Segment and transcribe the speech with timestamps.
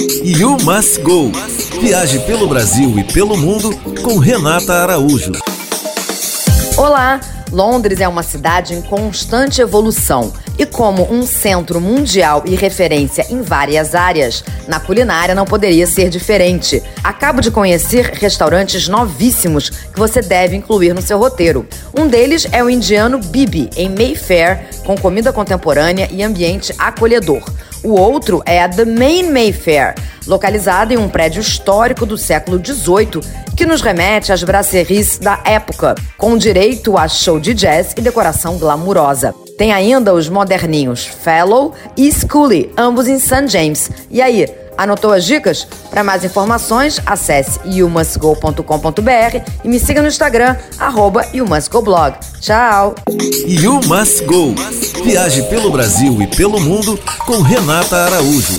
[0.00, 1.30] You Must Go.
[1.78, 5.32] Viaje pelo Brasil e pelo mundo com Renata Araújo.
[6.78, 7.20] Olá!
[7.52, 13.42] Londres é uma cidade em constante evolução e, como um centro mundial e referência em
[13.42, 16.82] várias áreas, na culinária não poderia ser diferente.
[17.04, 21.66] Acabo de conhecer restaurantes novíssimos que você deve incluir no seu roteiro.
[21.94, 27.42] Um deles é o indiano Bibi, em Mayfair, com comida contemporânea e ambiente acolhedor.
[27.82, 29.94] O outro é a The Main Mayfair,
[30.26, 33.22] localizada em um prédio histórico do século XVIII,
[33.56, 38.58] que nos remete às brasseries da época, com direito a show de jazz e decoração
[38.58, 39.34] glamurosa.
[39.56, 43.48] Tem ainda os moderninhos Fellow e Scully, ambos em St.
[43.48, 43.90] James.
[44.10, 44.46] E aí,
[44.82, 45.66] anotou as dicas?
[45.90, 52.16] Para mais informações, acesse youmusgo.com.br e me siga no Instagram, arroba youmusgoblog.
[52.40, 52.94] Tchau!
[53.46, 54.54] You Must Go.
[55.04, 58.56] Viaje pelo Brasil e pelo mundo com Renata Araújo.